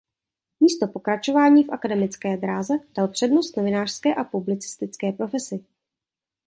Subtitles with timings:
[0.59, 5.65] Místo pokračování v akademické dráze dal přednost novinářské a publicistické profesi.